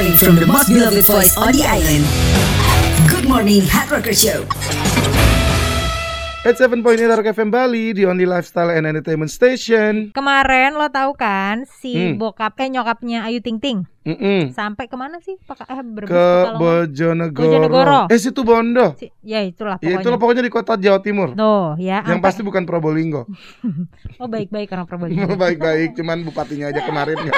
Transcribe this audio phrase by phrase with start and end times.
[0.00, 2.08] Recording from the most beloved voice on the island.
[3.04, 4.48] Good morning, Hard Rocker Show.
[6.40, 10.08] At 7.8 Rock FM Bali, the only lifestyle and entertainment station.
[10.16, 12.16] Kemarin lo tahu kan si Hmm.
[12.16, 14.56] bokap eh nyokapnya Ayu Ting Ting Mm-mm.
[14.56, 15.36] sampai ke mana sih?
[15.36, 16.56] Peka, eh Brebes, Ke.
[16.56, 17.44] Bojonegoro.
[17.44, 18.00] Bojonegoro.
[18.08, 18.96] Eh situ Bondo.
[18.96, 20.00] Si- ya itulah Ya pokoknya.
[20.00, 21.36] itulah pokoknya di kota Jawa Timur.
[21.36, 22.00] Tuh ya.
[22.00, 23.28] Yang sampai- pasti bukan Probolinggo.
[24.16, 25.36] Oh baik-baik orang Probolinggo.
[25.36, 27.20] Baik-baik, cuman bupatinya aja kemarin.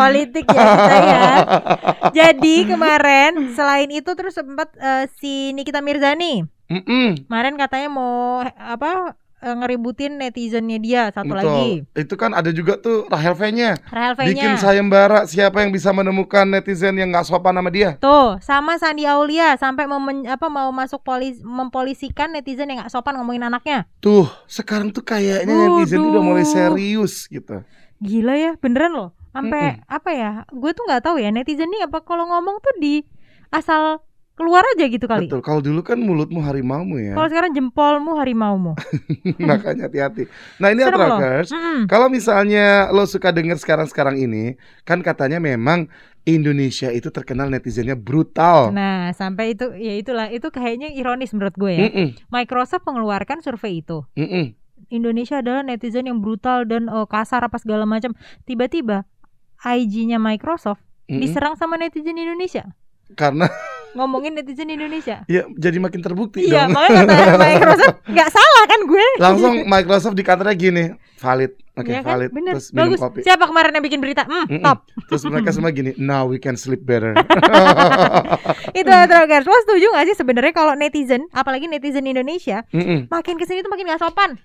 [0.00, 1.22] Politik ya kita ya.
[2.18, 7.26] Jadi kemarin selain itu terus sempat eh, si Nikita Mirzani Mm-mm.
[7.26, 11.38] kemarin katanya mau apa eh, ngeributin netizennya dia satu Betul.
[11.40, 11.70] lagi.
[11.96, 13.74] Itu kan ada juga tuh Rahel V-nya.
[13.86, 14.54] Rahel Bikin V-nya.
[14.56, 17.98] sayembara siapa yang bisa menemukan netizen yang nggak sopan sama dia.
[17.98, 23.16] Tuh, sama Sandi Aulia sampai memen- apa mau masuk polis mempolisikan netizen yang nggak sopan
[23.16, 23.90] ngomongin anaknya.
[23.98, 27.66] Tuh, sekarang tuh kayaknya netizen tuh udah mulai serius gitu.
[27.98, 29.10] Gila ya, beneran loh.
[29.30, 30.30] Sampai apa ya?
[30.50, 33.06] Gue tuh nggak tahu ya netizen nih apa kalau ngomong tuh di
[33.50, 34.02] asal
[34.40, 35.28] keluar aja gitu kali.
[35.28, 35.44] Betul.
[35.44, 37.12] Kalau dulu kan mulutmu harimaumu ya.
[37.12, 38.72] Kalau sekarang jempolmu harimaumu.
[39.36, 40.24] Makanya hati-hati.
[40.56, 40.80] Nah, ini.
[40.80, 41.52] Atrakers.
[41.52, 41.84] Mm-mm.
[41.84, 44.56] Kalau misalnya lo suka denger sekarang-sekarang ini,
[44.88, 45.92] kan katanya memang
[46.24, 48.72] Indonesia itu terkenal netizennya brutal.
[48.72, 51.86] Nah, sampai itu ya itulah itu kayaknya ironis menurut gue ya.
[51.92, 54.08] Mm-mm, Microsoft mengeluarkan survei itu.
[54.16, 54.56] mm-mm.
[54.88, 58.16] Indonesia adalah netizen yang brutal dan eh, kasar apa segala macam.
[58.48, 59.04] Tiba-tiba
[59.62, 61.18] IG-nya Microsoft Mm-mm.
[61.18, 62.64] diserang sama netizen Indonesia.
[63.12, 63.50] Karena
[63.90, 65.26] Ngomongin netizen Indonesia.
[65.26, 66.78] ya jadi makin terbukti Iya, dong.
[66.78, 69.06] makanya kata Microsoft nggak salah kan gue.
[69.18, 70.84] Langsung Microsoft di kantornya gini,
[71.18, 71.58] valid.
[71.74, 72.14] Oke, Iya kan?
[72.14, 72.30] valid.
[72.30, 72.52] Bener.
[72.54, 72.98] Terus minum Bagus.
[73.00, 73.18] kopi.
[73.20, 74.22] Siapa kemarin yang bikin berita?
[74.22, 74.62] Hmm, Mm-mm.
[74.62, 74.78] top.
[75.04, 77.18] Terus mereka semua gini, now we can sleep better.
[78.72, 79.42] Itu terakhir.
[79.42, 83.08] Lo setuju gak sih sebenarnya kalau netizen, apalagi netizen Indonesia, Mm-mm.
[83.08, 84.38] makin ke sini tuh makin gak sopan.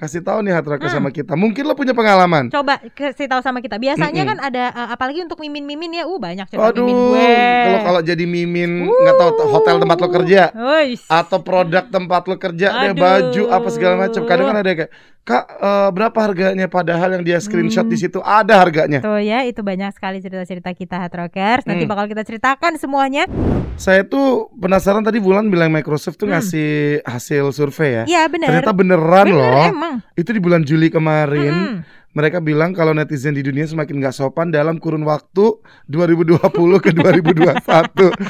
[0.00, 0.96] Kasih tahu nih Hatraka Hmm.
[0.96, 1.36] sama kita.
[1.36, 2.48] Mungkin lo punya pengalaman.
[2.48, 3.76] Coba kasih tahu sama kita.
[3.76, 4.30] Biasanya Mm-mm.
[4.32, 7.28] kan ada uh, apalagi untuk mimin-mimin ya, uh banyak cerita Aduh, mimin gue.
[7.60, 10.96] kalau kalau jadi mimin nggak tahu hotel tempat lo kerja Wuih.
[11.04, 14.24] atau produk tempat lo kerja deh baju apa segala macam.
[14.24, 14.90] Kadang kan ada kayak
[15.20, 17.92] kak eh, berapa harganya padahal yang dia screenshot Hmm.
[17.92, 19.04] di situ ada harganya.
[19.04, 21.68] Tuh ya, itu banyak sekali cerita-cerita kita Hard Rockers.
[21.68, 21.92] Nanti Hmm.
[21.92, 23.28] bakal kita ceritakan semuanya.
[23.76, 26.36] Saya tuh penasaran tadi Bulan bilang Microsoft tuh Hmm.
[26.36, 26.70] ngasih
[27.02, 28.04] hasil survei ya.
[28.06, 28.48] Iya benar.
[28.50, 29.64] Ternyata beneran Bener, loh.
[29.66, 29.89] emang.
[30.14, 31.54] Itu di bulan Juli kemarin.
[31.54, 31.99] Mm-mm.
[32.10, 36.42] Mereka bilang kalau netizen di dunia semakin nggak sopan dalam kurun waktu 2020
[36.82, 37.54] ke 2021.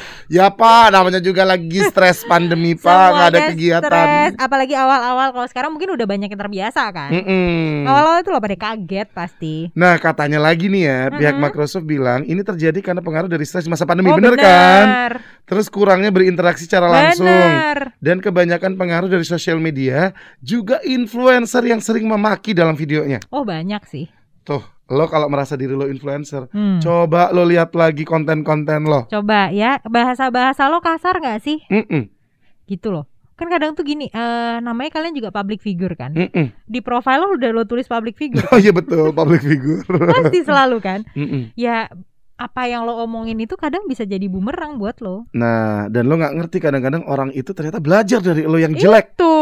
[0.37, 3.89] ya Pak, namanya juga lagi stres pandemi Pak, nggak ada kegiatan.
[3.89, 4.31] stres.
[4.37, 7.09] Apalagi awal-awal kalau sekarang mungkin udah banyak yang terbiasa kan.
[7.09, 7.89] Mm-mm.
[7.89, 9.55] Awal-awal itu lo pada kaget pasti.
[9.73, 11.45] Nah katanya lagi nih ya, pihak Mm-mm.
[11.49, 14.85] Microsoft bilang ini terjadi karena pengaruh dari stres masa pandemi, oh, bener kan?
[14.85, 15.13] bener.
[15.51, 17.27] Terus kurangnya berinteraksi secara langsung.
[17.27, 17.97] Bener.
[17.99, 23.19] Dan kebanyakan pengaruh dari sosial media juga influencer yang sering memaki dalam videonya.
[23.33, 24.11] Oh banyak sih.
[24.41, 26.79] Tuh, lo kalau merasa diri lo influencer, Hmm.
[26.79, 29.07] coba lo lihat lagi konten-konten lo.
[29.07, 31.63] Coba ya bahasa-bahasa lo kasar nggak sih?
[31.67, 32.09] Mm-mm,
[32.65, 33.05] Gitu loh.
[33.31, 36.11] Kan kadang tuh gini, eh namanya kalian juga public figure kan.
[36.11, 36.53] mm-mm.
[36.63, 38.45] Di profile lo udah lo tulis public figure.
[38.47, 39.81] Oh iya betul, public figure.
[40.13, 40.99] Pasti selalu kan.
[41.13, 41.49] Mm-mm.
[41.55, 41.89] Ya
[42.37, 45.29] apa yang lo omongin itu kadang bisa jadi bumerang buat lo.
[45.31, 49.13] Nah, dan lo nggak ngerti kadang-kadang orang itu ternyata belajar dari lo yang jelek.
[49.13, 49.40] Tuh,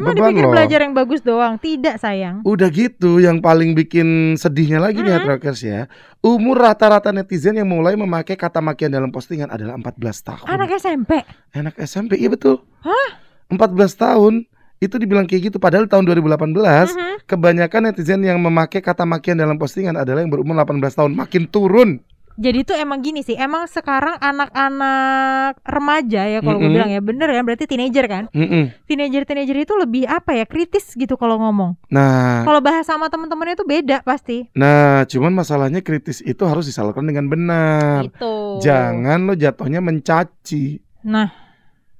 [0.00, 0.50] emang Beban dipikir lo.
[0.50, 1.54] belajar yang bagus doang.
[1.54, 2.40] Tidak sayang.
[2.42, 5.26] Udah gitu, yang paling bikin sedihnya lagi nih, Mm-mm.
[5.28, 5.86] Trackers ya.
[6.18, 10.46] Umur rata-rata netizen yang mulai memakai kata makian dalam postingan adalah 14 tahun.
[10.46, 11.20] Anak SMP.
[11.52, 12.64] Anak SMP, iya betul.
[12.80, 13.08] Hah?
[13.48, 13.60] 14
[13.94, 14.48] tahun.
[14.76, 17.28] Itu dibilang kayak gitu padahal tahun 2018 Mhm.
[17.28, 22.00] kebanyakan netizen yang memakai kata makian dalam postingan adalah yang berumur 18 tahun, makin turun.
[22.40, 26.72] Jadi tuh emang gini sih, emang sekarang anak-anak remaja ya kalau gue Mm-mm.
[26.72, 28.32] bilang ya bener ya berarti teenager kan.
[28.32, 28.72] Mm-mm.
[28.88, 31.76] Teenager-teenager itu lebih apa ya kritis gitu kalau ngomong.
[31.92, 34.48] Nah, Kalau bahas sama temen-temennya itu beda pasti.
[34.56, 38.08] nah, cuman masalahnya kritis itu harus disalurkan dengan benar.
[38.08, 38.64] Gitu.
[38.64, 40.80] Jangan lo jatuhnya mencaci.
[41.04, 41.28] Nah,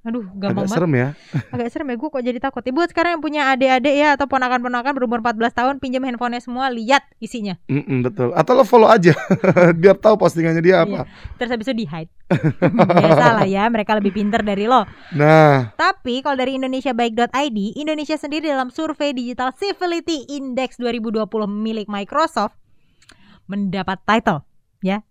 [0.00, 0.76] aduh gampang Agak banget.
[0.80, 1.08] serem ya.
[1.52, 2.64] Agak serem ya gue kok jadi takut.
[2.64, 7.04] Ibu sekarang yang punya adik-adik ya atau ponakan-ponakan berumur 14 tahun pinjam handphonenya semua lihat
[7.20, 7.60] isinya.
[7.68, 8.32] Mm-mm, betul.
[8.32, 9.12] Atau lo follow aja
[9.80, 11.04] biar tahu postingannya dia apa.
[11.36, 12.08] Terus habis itu di hide.
[13.04, 14.88] Biasalah ya, mereka lebih pinter dari lo.
[15.12, 22.56] Nah, Tapi kalau dari indonesiabaik.id, Indonesia sendiri dalam survei Digital Civility Index 2020 milik Microsoft
[23.50, 24.46] mendapat title
[24.80, 25.02] ya.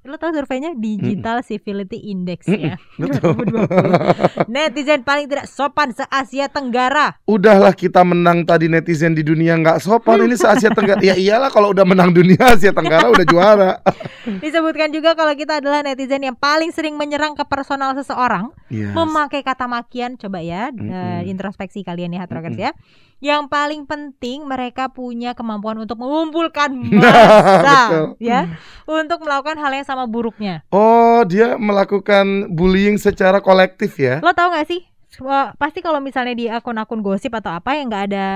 [0.00, 2.80] Lo tahu surveinya Digital Civility Index ya.
[2.96, 3.36] betul.
[3.36, 4.48] 2020.
[4.48, 7.20] Netizen paling tidak sopan se-Asia Tenggara.
[7.24, 11.04] Udahlah kita menang tadi netizen di dunia nggak sopan ini se Asia Tenggara.
[11.04, 13.70] Ya iyalah kalau udah menang dunia Asia Tenggara udah juara.
[14.42, 18.96] Disebutkan juga kalau kita adalah netizen yang paling sering menyerang ke personal seseorang, Yes.
[18.96, 20.16] memakai kata makian.
[20.16, 20.88] Coba ya, Mm-mm.
[20.88, 22.72] eh, introspeksi kalian ya, Hard Rockers ya.
[23.20, 27.04] Yang paling penting mereka punya kemampuan untuk mengumpulkan Betul.
[27.04, 28.48] massa ya
[28.88, 30.64] untuk melakukan hal yang sama buruknya.
[30.72, 34.24] Oh, dia melakukan bullying secara kolektif ya?
[34.24, 34.88] Lo tau gak sih?
[35.20, 38.28] Wah, pasti kalau misalnya di akun-akun gosip atau apa yang nggak ada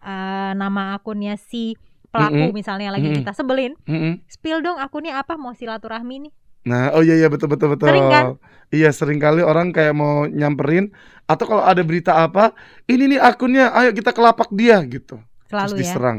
[0.00, 1.76] eh, nama akunnya si
[2.12, 2.56] pelaku Mm-mm.
[2.56, 3.20] misalnya lagi Mm-mm.
[3.24, 4.20] kita sebelin, Mm-mm.
[4.28, 6.32] spill dong akunnya apa mau silaturahmi nih.
[6.62, 7.90] Nah, oh iya iya betul betul betul.
[7.90, 8.24] Sering kan?
[8.72, 10.94] Iya, sering kali orang kayak mau nyamperin
[11.28, 12.56] atau kalau ada berita apa,
[12.88, 15.20] ini nih akunnya, ayo kita kelapak dia gitu.
[15.50, 15.80] Selalu Terus ya.
[15.84, 16.18] diserang.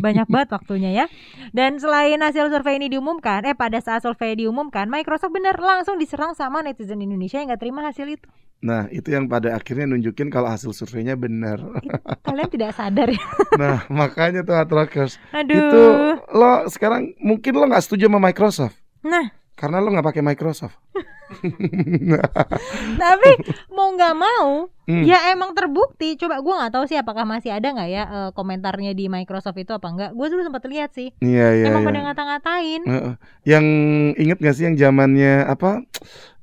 [0.00, 1.06] Banyak banget waktunya ya.
[1.52, 6.32] Dan selain hasil survei ini diumumkan, eh pada saat survei diumumkan, Microsoft benar langsung diserang
[6.32, 8.28] sama netizen Indonesia yang nggak terima hasil itu.
[8.64, 11.60] Nah, itu yang pada akhirnya nunjukin kalau hasil surveinya benar.
[12.24, 13.20] Kalian tidak sadar ya?
[13.60, 15.20] nah, makanya tuh Hard Rockers.
[15.36, 15.52] Aduh.
[15.52, 15.82] Itu
[16.32, 20.74] lo sekarang mungkin lo nggak setuju sama Microsoft Nah, karena lo nggak pakai Microsoft.
[23.00, 23.30] tapi
[23.72, 25.00] mau nggak mau, Hmm.
[25.00, 26.12] ya emang terbukti.
[26.20, 29.72] Coba gua nggak tahu sih apakah masih ada nggak ya eh, komentarnya di Microsoft itu
[29.72, 30.10] apa enggak.
[30.12, 31.08] Gue dulu sempat lihat sih.
[31.24, 31.64] Iya iya.
[31.72, 31.88] emang iya.
[31.88, 32.80] pada ngata-ngatain.
[32.84, 33.14] Heeh.
[33.48, 33.64] Yang
[34.20, 35.88] inget gak sih yang zamannya apa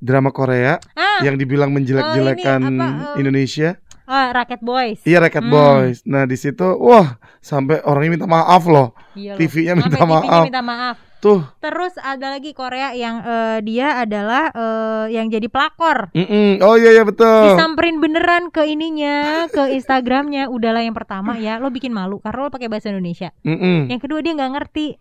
[0.02, 3.70] drama Korea Ah, yang dibilang menjelek-jelekan Oh, ini apa, eh, Indonesia?
[4.12, 5.00] Racket Boys.
[5.06, 5.54] Iya Racket Hmm.
[5.54, 5.98] Boys.
[6.04, 8.92] Nah di situ wah sampai orangnya minta maaf loh.
[9.14, 9.38] Iya loh.
[9.38, 10.44] TV-nya minta Sampai TV-nya maaf.
[10.50, 10.96] minta maaf.
[11.22, 11.46] Tuh.
[11.62, 16.10] Terus ada lagi Korea yang eh, dia adalah eh, yang jadi pelakor.
[16.18, 16.58] Mm-mm.
[16.66, 17.54] Oh iya iya betul.
[17.54, 20.50] Disamperin beneran ke ininya, ke Instagramnya.
[20.50, 23.30] Udahlah yang pertama ya, lo bikin malu karena lo pakai bahasa Indonesia.
[23.46, 23.86] Mm-mm.
[23.86, 24.98] Yang kedua dia nggak ngerti.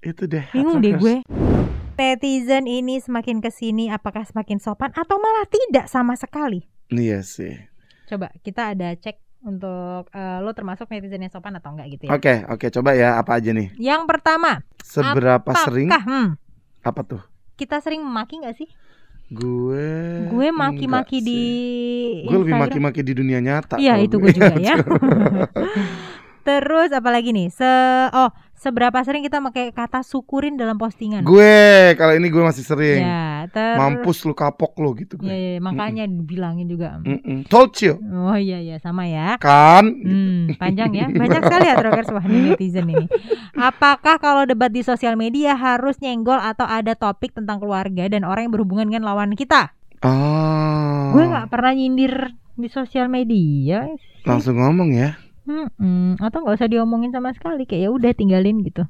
[0.00, 0.48] Itu deh.
[0.56, 1.20] Bingung deh gue.
[1.94, 6.64] Netizen ini semakin ke sini apakah semakin sopan atau malah tidak sama sekali?
[6.88, 7.54] Iya sih.
[8.08, 12.16] Coba kita ada cek untuk eh, lo termasuk netizen yang sopan atau enggak gitu ya.
[12.16, 13.76] Oke oke coba ya apa aja nih.
[13.76, 15.92] Yang pertama, Seberapa sering?
[15.92, 16.28] apakah hmm,
[16.84, 17.22] Apa tuh?
[17.54, 18.68] kita sering memaki nggak sih?
[19.32, 20.28] Gue.
[20.28, 21.42] gue maki-maki di.
[22.28, 23.80] Gue lebih maki-maki di dunia nyata.
[23.80, 24.76] Iya itu gue juga ya.
[26.46, 27.48] Terus apalagi nih?
[27.48, 27.72] Se
[28.12, 28.30] oh
[28.64, 31.20] seberapa sering kita pakai kata syukurin dalam postingan?
[31.20, 31.60] gue
[31.94, 33.04] kalau ini gue masih sering.
[33.04, 35.28] Ya, ter Mampus lu kapok lu gitu Ya, gue.
[35.28, 36.96] ya, makanya dibilangin juga.
[37.04, 37.44] Mm-mm.
[37.46, 38.00] Told you.
[38.00, 39.36] Oh iya iya sama ya.
[39.36, 39.84] Kan?
[39.92, 41.06] Hmm, panjang ya.
[41.20, 43.04] Banyak sekali ya Trokers wah ini netizen ini.
[43.52, 48.48] Apakah kalau debat di sosial media harus nyenggol atau ada topik tentang keluarga dan orang
[48.48, 49.76] yang berhubungan dengan lawan kita?
[50.00, 51.12] Ah.
[51.12, 53.84] Gue nggak pernah nyindir di sosial media.
[54.24, 55.20] langsung ngomong ya.
[55.44, 58.84] Hmm, atau nggak usah diomongin sama sekali kayak ya udah tinggalin gitu.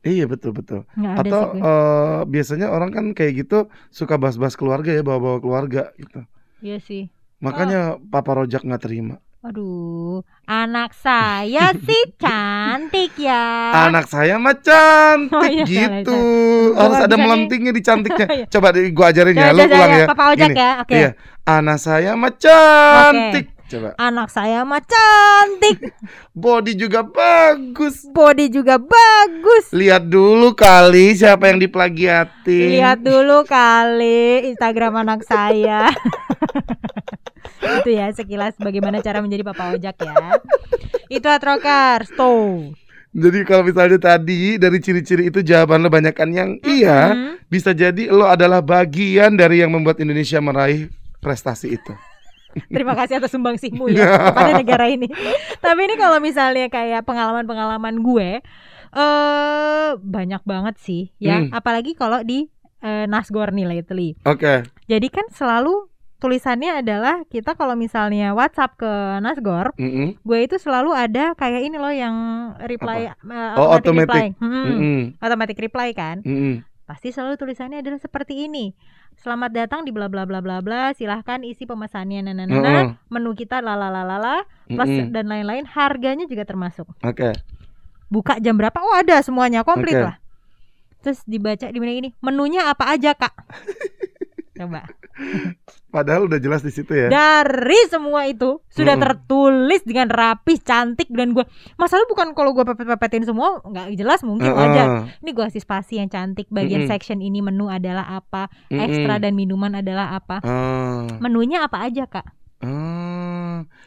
[0.00, 0.88] Iya betul betul.
[0.94, 3.58] Nggak Atau eh, biasanya orang kan kayak gitu
[3.90, 6.24] suka bahas-bahas keluarga ya, bawa-bawa keluarga gitu.
[6.64, 7.12] Iya sih.
[7.38, 9.20] Makanya Papa Rojak nggak terima.
[9.38, 13.70] Aduh, anak saya sih cantik ya.
[13.86, 15.62] Anak saya mah cantik Oh, iya,
[16.02, 16.10] gitu.
[16.10, 16.78] salah.
[16.82, 18.26] Harus ada melentingnya di cantiknya.
[18.38, 18.46] Iya.
[18.50, 20.06] Coba gua ajarin ya, lu ulang ya.
[20.10, 20.58] Papa ojek Gini.
[20.58, 20.94] ya, oke.
[20.94, 21.10] Iya.
[21.46, 23.46] Anak saya mah cantik.
[23.68, 23.92] Coba.
[23.96, 25.92] Anak saya mah cantik,
[26.32, 28.00] Body juga bagus.
[28.08, 29.68] body juga bagus.
[29.70, 32.68] Lihat dulu kali siapa yang diplagiatin.
[32.72, 35.92] Lihat dulu kali Instagram anak saya.
[37.58, 40.40] Itu ya sekilas bagaimana cara menjadi papa ojek ya.
[41.08, 42.72] Itu atrokers tuh.
[43.08, 47.36] Jadi kalau misalnya tadi dari ciri-ciri itu jawaban lo banyakan yang iya, Hmm.
[47.48, 51.92] bisa jadi lo adalah bagian dari yang membuat Indonesia meraih prestasi itu.
[52.66, 55.06] Terima kasih atas sumbangsihmu ya kepada negara ini.
[55.58, 58.42] Tapi ini kalau misalnya kayak pengalaman-pengalaman gue
[58.90, 61.52] eh banyak banget sih ya, Hmm.
[61.52, 64.14] apalagi kalau di eh, Nasgor nih lately.
[64.22, 64.62] Oke.
[64.86, 70.18] Jadi kan selalu tulisannya adalah kita kalau misalnya WhatsApp ke Nasgor, Mm-mm.
[70.18, 72.14] gue itu selalu ada kayak ini loh yang
[72.60, 74.26] reply eh, Oh, automatic reply.
[74.38, 75.00] Hmm, Mm-mm.
[75.18, 76.22] automatic reply kan.
[76.22, 76.62] Mm-mm.
[76.84, 78.72] Pasti selalu tulisannya adalah seperti ini.
[79.18, 80.94] Selamat datang di bla bla bla bla bla.
[80.94, 82.54] Silahkan isi pemesannya nah, nah, nah.
[82.54, 82.86] Heeh.
[83.10, 85.10] Menu kita lalalalala plus Mm-mm.
[85.10, 85.66] dan lain-lain.
[85.66, 86.86] Harganya juga termasuk.
[87.02, 87.34] Oke.
[88.06, 88.78] Buka jam berapa?
[88.78, 90.06] Oh ada semuanya komplit Oke.
[90.06, 90.16] lah.
[91.02, 92.10] Terus dibaca di mana ini?
[92.22, 93.34] Menunya apa aja kak?
[94.58, 94.86] Coba.
[95.88, 97.08] Padahal udah jelas di situ ya.
[97.08, 99.04] Dari semua itu sudah Mm-mm.
[99.08, 104.52] tertulis dengan rapih, cantik dan gue masalah bukan kalau gue pepet-pepetin semua nggak jelas mungkin
[104.52, 104.64] Heeh.
[104.68, 104.82] aja.
[105.18, 106.46] Ini gue kasih spasi yang cantik.
[106.48, 106.92] Bagian Mm-mm.
[106.92, 108.84] section ini menu adalah apa, Mm-mm.
[108.84, 110.44] ekstra dan minuman adalah apa.
[110.44, 111.08] Ah.
[111.18, 112.36] Menunya apa aja kak?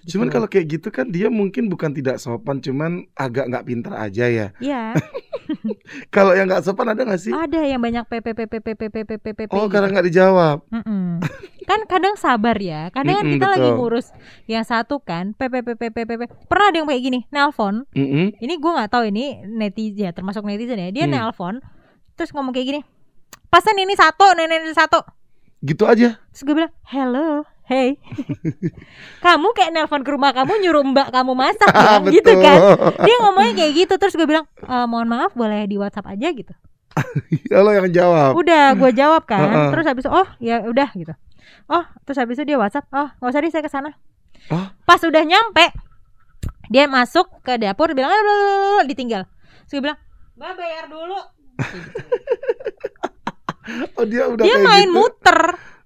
[0.01, 0.33] Cuman Gitu.
[0.33, 4.47] kalau kayak gitu kan dia mungkin bukan tidak sopan, cuman agak nggak pintar aja ya.
[4.57, 4.97] Iya,
[6.15, 7.31] Kalau yang nggak sopan ada nggak sih?
[7.31, 9.51] ada yang banyak PPPPPPPPPP.
[9.53, 9.73] Oh, gitu.
[9.73, 10.57] karena nggak dijawab.
[11.61, 12.89] Kan kadang sabar ya.
[12.89, 14.09] Kadang kan kita lagi ngurus
[14.45, 16.49] yang satu kan PPPPPPP.
[16.49, 17.85] Pernah ada yang kayak gini, nelpon.
[17.93, 20.89] Ini gue nggak tahu ini netizen ya, termasuk netizen ya.
[20.89, 21.13] Dia Hmm.
[21.13, 21.55] nelpon
[22.15, 22.81] terus ngomong kayak gini.
[23.47, 25.03] Pesan ini satu, nenek satu.
[25.61, 26.17] Gitu aja.
[26.33, 27.95] Terus gue bilang, "Hello, hey
[29.25, 32.13] kamu kayak nelpon ke rumah kamu nyuruh mbak kamu masak ya Betul.
[32.13, 32.57] gitu kan
[32.99, 36.51] dia ngomongnya kayak gitu terus gue bilang "E, mohon maaf boleh di WhatsApp aja gitu
[37.55, 38.35] lo yang jawab.
[38.35, 39.69] udah gue jawab kan Heeh.
[39.71, 41.13] terus habis itu oh ya udah gitu
[41.67, 43.91] oh terus habis itu dia WhatsApp oh nggak usah deh saya ke sana
[44.49, 44.65] Oh.
[44.83, 45.69] pas udah nyampe
[46.67, 48.09] dia masuk ke dapur bilang
[48.83, 49.29] ditinggal
[49.63, 49.99] terus gue bilang
[50.33, 51.19] mbak bayar dulu
[53.93, 54.97] Oh, dia udah dia main gitu.
[54.97, 55.39] muter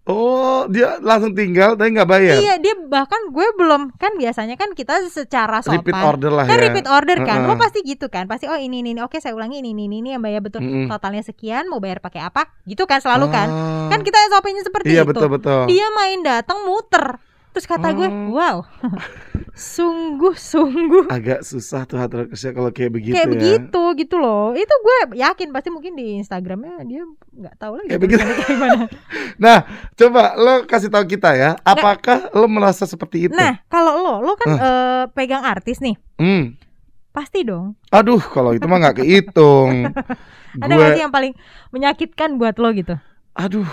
[0.06, 2.38] Oh, dia langsung tinggal tapi nggak bayar.
[2.38, 6.56] iya dia bahkan gue belum kan biasanya kan kita secara sopan Repeat order lah kan
[6.56, 6.64] ya.
[6.64, 7.50] repeat order kan Heeh.
[7.50, 9.02] lo pasti gitu kan pasti oh ini ini, ini.
[9.02, 10.86] oke saya ulangi ini ini ini, yang bayar betul Mm-mm.
[10.88, 13.90] totalnya sekian mau bayar pakai apa gitu kan selalu kan Ah.
[13.90, 15.66] kan kita SOP-nya seperti Iya itu betul betul.
[15.66, 17.18] dia main datang muter
[17.50, 18.30] terus kata gue Oh.
[18.32, 18.58] wow
[19.56, 23.32] sungguh sungguh Agak susah tuh rockers ya kalau kayak begitu kayak ya.
[23.32, 28.02] begitu gitu loh itu gue yakin pasti mungkin di Instagramnya dia nggak tahu lagi Kayak
[28.04, 28.20] begitu.
[28.22, 28.84] kayak gimana.
[29.38, 29.58] Nah,
[29.92, 33.34] coba lo kasih tahu kita ya, apakah lo merasa seperti itu?
[33.34, 36.56] nah kalau lo lo kan eh, pegang artis nih Hmm.
[37.10, 39.92] pasti dong Aduh, kalau itu mah nggak kehitung.
[40.64, 41.34] ada nggak sih Gue, yang paling
[41.70, 42.96] menyakitkan buat lo gitu
[43.34, 43.68] aduh,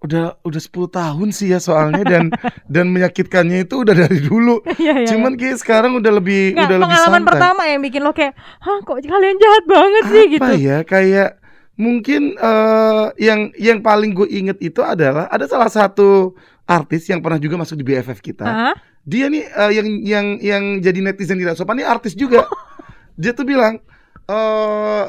[0.00, 2.24] udah udah 10 tahun sih ya soalnya dan
[2.74, 4.64] dan menyakitkannya itu udah dari dulu.
[4.80, 7.28] Iya, iya, Cuman kayak sekarang udah lebih Nggak, udah lebih pengalaman santai.
[7.28, 10.78] pertama yang bikin lo kayak hah kok kalian jahat banget sih Apa gitu ya?
[10.82, 11.28] Kayak
[11.76, 16.32] mungkin eh, yang yang paling gue inget itu adalah ada salah satu
[16.64, 18.44] artis yang pernah juga masuk di BFF kita.
[18.44, 18.76] Hah?
[19.00, 22.44] dia nih eh, yang yang yang jadi netizen tidak sopan ini artis juga
[23.20, 23.80] dia tuh bilang
[24.26, 25.04] eh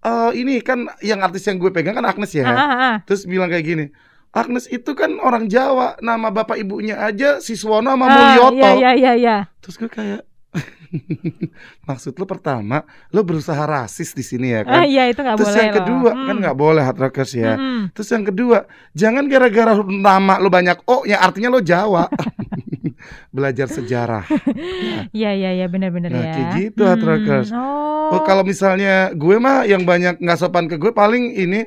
[0.00, 2.94] eh, ini kan yang artis yang gue pegang kan Agnes ya Ah, ah, ah.
[3.02, 3.84] terus bilang kayak gini
[4.40, 8.90] Agnes itu kan orang Jawa nama bapak ibunya aja Siswono sama Ah, Mulyoto iya iya
[8.94, 10.22] iya iya terus gue kayak
[11.84, 15.46] maksud lo pertama lo berusaha rasis di sini ya kan ah, iya itu nggak terus
[15.46, 15.76] boleh yang loh.
[15.78, 16.24] kedua Hmm.
[16.24, 17.80] kan nggak boleh hard rockers ya Mm-mm.
[17.90, 18.58] Terus yang kedua,
[18.92, 22.06] jangan gara-gara nama lo banyak O ya artinya lo Jawa.
[23.30, 24.24] Belajar sejarah.
[25.10, 26.32] Iya iya iya benar-benar Nah, ya.
[26.32, 27.48] kayak gitu, hard rockers.
[27.50, 28.10] Oh.
[28.10, 31.64] Oh, kalau misalnya gue mah yang banyak nggak sopan ke gue paling ini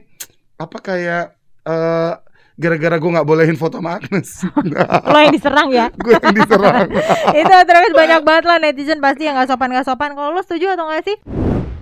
[0.55, 1.25] apa kayak
[1.63, 2.13] eh
[2.59, 4.43] gara-gara gue nggak bolehin foto sama Agnes.
[5.11, 5.87] lo yang diserang ya.
[6.03, 6.87] gue yang diserang.
[7.41, 10.11] itu terus banyak banget lah netizen pasti yang nggak sopan nggak sopan.
[10.13, 11.17] Kalau lo setuju atau nggak sih?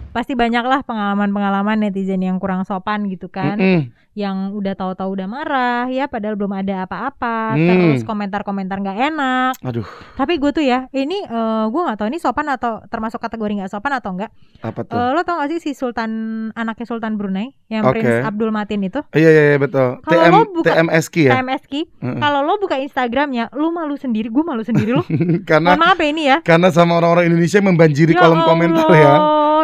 [0.09, 3.93] Pasti banyak lah pengalaman-pengalaman netizen yang kurang sopan gitu kan, Mm-mm.
[4.13, 7.61] yang udah tahu-tahu udah marah ya, padahal belum ada apa-apa, Hmm.
[7.61, 9.53] terus komentar-komentar nggak enak.
[9.61, 9.85] Aduh,
[10.15, 13.71] Tapi gue tuh ya, ini eh, gue nggak tahu ini sopan atau termasuk kategori nggak
[13.71, 14.31] sopan atau enggak.
[14.59, 14.91] apa tuh?
[14.93, 16.11] Eh, lo tau gak sih si Sultan
[16.51, 17.95] anaknya Sultan Brunei yang Oke.
[17.95, 20.01] Prince Abdul Matin itu, Iya iya iya betul.
[20.01, 21.31] Kalau TM lo buka- TMSK ya.
[21.33, 21.73] TMSK.
[21.95, 22.19] Mm-mm.
[22.19, 25.05] Kalau lo buka Instagramnya, lo malu sendiri, gue malu sendiri lo.
[25.49, 26.37] karena Mohon maaf ya ini ya.
[26.41, 29.13] karena sama orang-orang Indonesia membanjiri kolom komentar ya.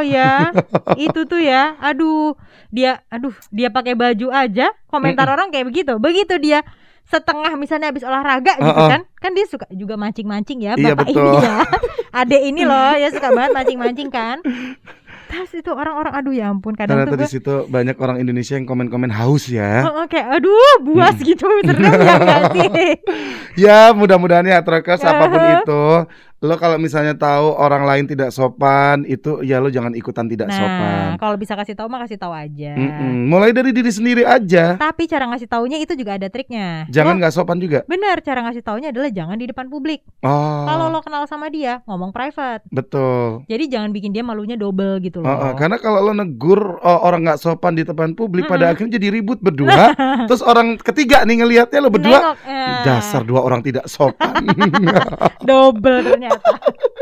[0.05, 0.53] Ya,
[0.95, 1.73] itu tuh ya.
[1.79, 2.37] Aduh,
[2.69, 5.97] dia, aduh, dia pakai baju aja, komentar orang kayak begitu.
[5.97, 6.61] Begitu dia
[7.05, 8.89] setengah misalnya habis olahraga gitu Uh-uh.
[8.89, 11.21] kan, kan dia suka juga mancing-mancing ya, Iya, bapak betul.
[11.21, 11.57] ini ya,
[12.17, 14.41] adek ini loh, ya suka banget mancing-mancing kan.
[15.25, 18.65] Terus itu orang-orang, aduh ya ampun, kadang Ternyata tuh di situ banyak orang Indonesia yang
[18.65, 19.85] komen-komen haus ya.
[19.85, 22.69] Oh, kayak aduh buas gitu serem ya nggak sih
[23.69, 25.13] Ya mudah-mudahan ya Trackers Ya.
[25.13, 25.83] apa pun itu
[26.45, 30.55] Lo kalau misalnya tahu orang lain tidak sopan Itu ya lo jangan ikutan tidak nah
[30.55, 31.07] sopan.
[31.17, 32.71] kalau bisa kasih tahu mah kasih taw aja.
[32.71, 33.25] Mm-mm.
[33.25, 34.77] Mulai dari diri sendiri aja.
[34.77, 36.85] Tapi cara ngasih taunya itu juga ada triknya.
[36.87, 37.81] Jangan nggak sopan juga?
[37.85, 40.05] Bener cara ngasih taunya adalah jangan di depan publik.
[40.21, 40.63] Oh.
[40.63, 42.67] Kalau lo kenal sama dia ngomong private.
[42.69, 43.41] Betul.
[43.45, 45.37] Jadi jangan bikin dia malunya double gitu Oh, loh.
[45.41, 48.73] Oh, Karena kalau lo negur oh, orang nggak sopan di depan publik Pada Mm-mm.
[48.75, 49.95] akhirnya jadi ribut berdua.
[50.29, 54.45] Terus orang ketiga nih ngelihatnya lo berdua Nengok, eh, Dasar dua orang tidak sopan.
[55.41, 56.94] Double ternyata ハハハハ!